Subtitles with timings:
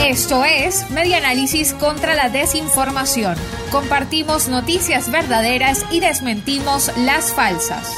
[0.00, 3.36] Esto es Media Análisis contra la Desinformación.
[3.70, 7.94] Compartimos noticias verdaderas y desmentimos las falsas.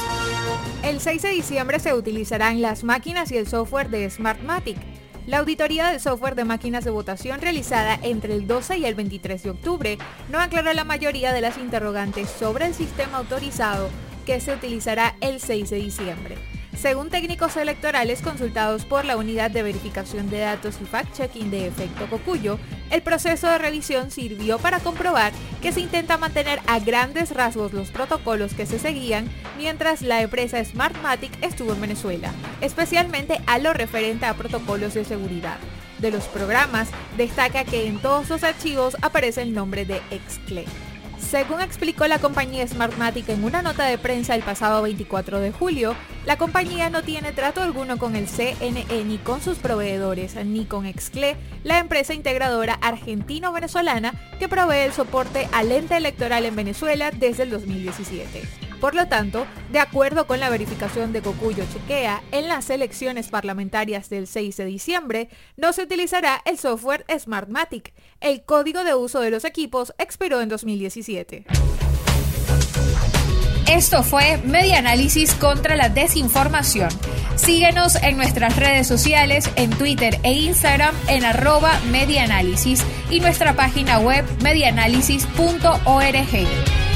[0.83, 4.77] El 6 de diciembre se utilizarán las máquinas y el software de Smartmatic.
[5.27, 9.43] La auditoría del software de máquinas de votación realizada entre el 12 y el 23
[9.43, 9.97] de octubre
[10.29, 13.89] no aclaró la mayoría de las interrogantes sobre el sistema autorizado
[14.25, 16.56] que se utilizará el 6 de diciembre.
[16.79, 22.07] Según técnicos electorales consultados por la Unidad de Verificación de Datos y Fact-Checking de Efecto
[22.07, 22.59] Cocuyo,
[22.91, 27.89] el proceso de revisión sirvió para comprobar que se intenta mantener a grandes rasgos los
[27.89, 29.27] protocolos que se seguían
[29.57, 35.57] mientras la empresa Smartmatic estuvo en Venezuela, especialmente a lo referente a protocolos de seguridad.
[35.97, 40.65] De los programas, destaca que en todos los archivos aparece el nombre de Excle.
[41.19, 45.95] Según explicó la compañía Smartmatic en una nota de prensa el pasado 24 de julio,
[46.25, 50.85] la compañía no tiene trato alguno con el CNE ni con sus proveedores, ni con
[50.85, 57.43] Excle, la empresa integradora argentino-venezolana que provee el soporte al ente electoral en Venezuela desde
[57.43, 58.66] el 2017.
[58.79, 64.09] Por lo tanto, de acuerdo con la verificación de Cocuyo Chequea, en las elecciones parlamentarias
[64.09, 67.93] del 6 de diciembre no se utilizará el software Smartmatic.
[68.21, 71.45] El código de uso de los equipos expiró en 2017.
[73.69, 76.89] Esto fue Media Análisis contra la Desinformación.
[77.35, 81.73] Síguenos en nuestras redes sociales, en Twitter e Instagram en arroba
[83.09, 86.86] y nuestra página web medianálisis.org.